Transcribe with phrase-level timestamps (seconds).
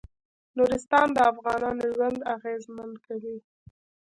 [0.57, 3.37] نورستان د افغانانو ژوند اغېزمن کوي.